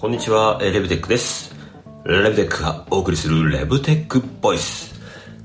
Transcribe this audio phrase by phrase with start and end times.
[0.00, 1.52] こんにちは、レブテックです。
[2.04, 4.94] レブテックがお送りするレブテックボイス。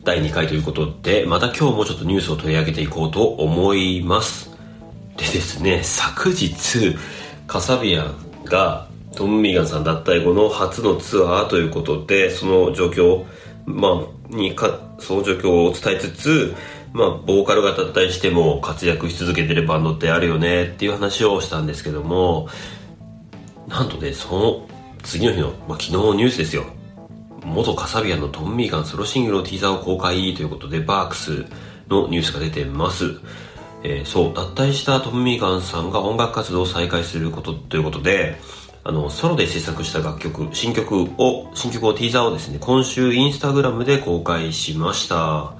[0.03, 4.51] 第2回ということで、また今日もちょっとニュースを取り上げていこうと思います。
[5.17, 6.95] でですね、昨日、
[7.47, 8.15] カサビアン
[8.45, 13.25] がトム・ミーガンさん脱退後の初のツアーということで、その状況、
[13.65, 16.55] まあ、にか、その状況を伝えつつ、
[16.93, 22.49] まあ、ボーカルが脱退しても活躍し続けてるバンドってあるよねっていう話をしたんですけども、
[23.67, 24.67] なんとね、その
[25.03, 26.65] 次の日の、まあ、昨日のニュースですよ。
[27.45, 31.45] 元カサビアのトンミーガンソロシングルのティーザーを公開ということで、バークス
[31.89, 33.19] のニュースが出てます。
[33.83, 38.39] えー、そう、脱退したトンミーガンさんが音楽活動を再開することということで、
[38.85, 45.53] あの、ソロで制作した楽曲、新曲を、新曲をティーザーをですね、今週インスタグラムで公開しました。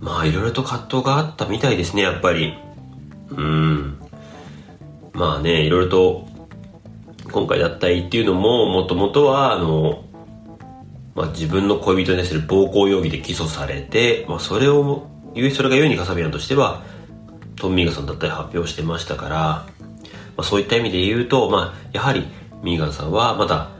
[0.00, 2.54] まあ、いろいろと葛藤があったみたいですね、やっぱり。
[3.30, 3.98] うん。
[5.12, 6.29] まあね、いろいろと
[7.30, 10.04] 今回脱退っていうのももともとはあの、
[11.14, 15.08] まあ、自分の恋人に対する暴行容疑で起訴されて、まあ、それを
[15.54, 16.82] それがゆえにカサビアンとしては
[17.56, 19.66] トン・ミーガンさんだった発表してましたから、ま
[20.38, 22.26] あ、そういった意味で言うと、まあ、やはり
[22.62, 23.70] ミーガンさんはまだ、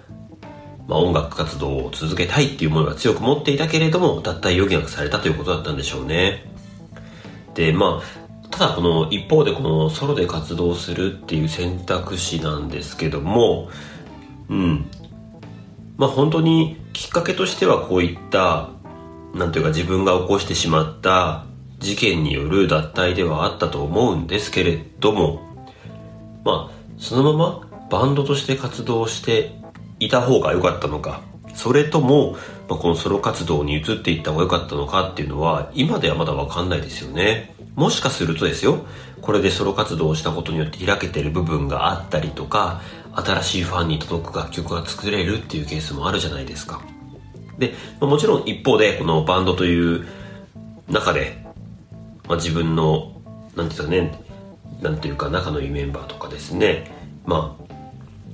[0.87, 6.45] まあ、音楽活動を続けたいっていうものが強く持っていたけれども脱退余儀なくされたということだったんでしょうね。
[7.55, 8.30] でまあ
[8.61, 13.71] ただこの一方でこのソロで活動するっていう選択肢なんですけども
[14.51, 14.85] うん。
[15.97, 18.69] まあ本当にきっかけとしてはこういった
[19.33, 21.47] なんというか自分が起こしてしまった
[21.79, 25.41] 事件による脱退ではあったと思うんですけれども
[26.45, 29.53] まあそのままバンドとして活動して
[30.01, 31.23] いた方が良かったのか
[31.55, 32.37] それとも、
[32.71, 37.53] まあ、このソロ活動に移っていった方が良かったのかっていうのは今ではまだ分かんないですよね。
[37.75, 38.87] もしかするとですよ。
[39.21, 42.81] これでソロ活動をしたことによって開けてる部分があったりとか
[43.13, 46.81] 新しいファンに届く楽曲が作れるっていうケースもあるじゃないですか。
[47.59, 50.07] でもちろん一方でこのバンドという
[50.89, 51.45] 中で、
[52.29, 53.21] まあ、自分の
[53.57, 54.13] なんていうかね
[54.81, 56.89] なんていうか仲のいいメンバーとかですね。
[57.27, 57.70] まあ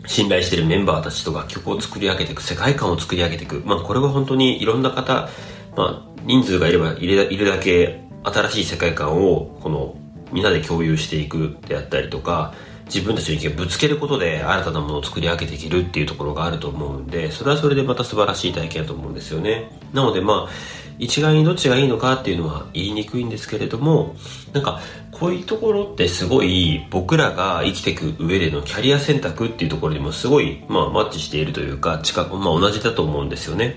[0.06, 3.62] 信頼してるメンバーたちと楽曲を作り上げていく世界観を作り上げていく。
[3.64, 5.28] まあこれは本当にいろんな方
[5.76, 9.96] まあ人数がいればいるだけ新しい世界観をこの
[10.32, 12.54] みんなで共有していくであったりとか
[12.86, 19.70] 自分たちの意見をぶつけることで新たなものを作り上げていけるっていうところがあると思うんでそれはそれでまた素晴らしい体験だと思うんですよね。
[19.92, 20.50] なのでまあ
[20.98, 24.16] 一概にどっちがいいのかっていうのは言いにくいんですけれども
[24.52, 24.80] なんか
[25.12, 33.76] こういうところってすごい僕らが生きていく上でのキャリア選択っていうところにもすごい、まあ、マッチしているというか近く、まあ、同じだと思うんですよね。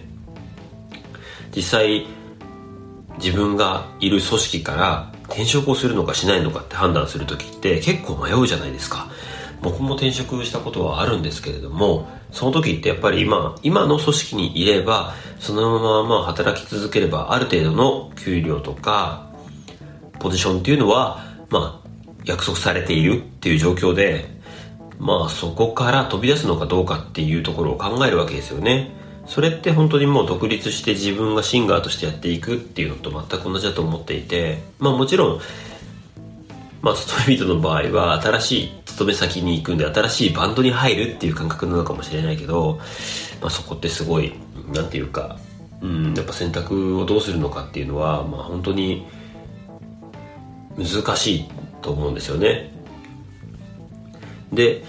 [1.55, 2.07] 実際
[3.17, 9.09] 自分がいる組織から転職をするのかしないのかって判断する時って結構迷うじゃないですか。
[9.61, 19.29] 僕も転職したことはあるんですけれどもその時ってやっぱり今今の組織にいればそのまままあ働き続ければある程度の給料とか
[20.19, 21.89] ポジションっていうのはまあ
[22.25, 24.25] 約束されているっていう状況で
[24.99, 28.97] まあそこから飛び出すのかどうかっていうところを考えるわけですよね。
[29.25, 35.41] それって本当にもう独立して自分がシンガーとしてやっていくっていうのと全く同じだと思っていてまあもちろん
[36.81, 42.79] まあ勤め人の場合は新しい勤め先に行くんで新しいバンドに入るっていう感覚なのかもしれないけど、
[43.41, 44.33] まあ、そこってすごい
[44.73, 45.37] なんていうか
[45.81, 49.07] うんやっぱ選択をどうするのかっていうのはまあ本当に
[50.77, 51.49] 難しい
[51.81, 52.71] と思うんですよね。
[54.53, 54.83] で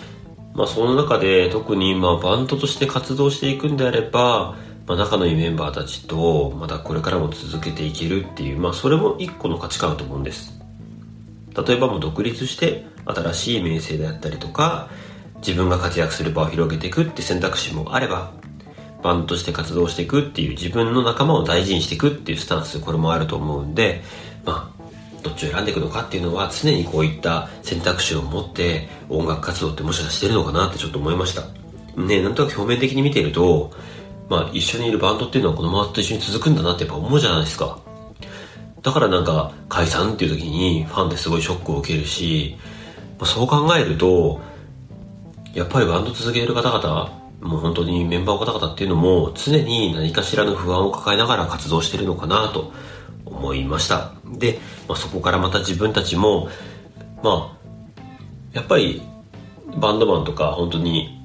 [0.54, 4.56] まあ、その中で特にまあバンドとして活動していくんであれば、
[4.86, 10.59] まあ、仲のいいメンバーたちとまたこれからも続けていけるっていう、まあ、それも一個の価値観だと思うんです。
[11.56, 14.88] 例えばもう独立して新しい名声であったりとか
[15.38, 18.32] 自分が活躍する場を広げていくって選択肢もあれば
[19.02, 24.02] バンドとして活動していくっていう自分の仲間を大事にしていくっていうスタンスこれもあると思うんで
[24.44, 24.80] まあ
[25.22, 31.42] どっちを選んでいくのかっていうのは常にこういった選択肢を持って音楽活動ってもしかしてるのかなってちょっと思いました。
[32.00, 33.72] ねなんとなく表面的に見ていると
[34.28, 37.78] まあ一緒にいるバンドっていうのはこのままと一緒に続くんだなってやっぱ思うじゃないですか。
[38.82, 42.56] だからなんか解散っていう時にファンってすごいショックを受けるし、
[43.18, 44.40] まあ、そう考えると
[45.54, 52.72] やっぱりバンド続ける方々もう本当にメンバーの方々っていうのも常に何かしらの不安を抱えながら活動してるのかなと
[53.24, 54.12] 思いました。
[54.38, 56.48] で、まあ、そこからまた自分たちも
[57.22, 57.60] まあ
[58.52, 59.02] やっぱり
[59.78, 61.18] バンドマンとか本当に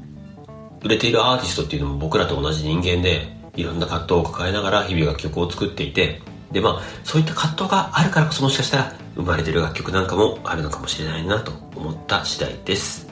[0.83, 6.21] 売れているアーティストっていうのも僕らと同じ人間でいろんな葛藤を抱えながら日々楽曲を作っていて
[6.55, 13.04] でまあそういった葛藤があるからこそもしかしたら生まれてる楽曲なんかもあるのかもしれないなと思った次第です。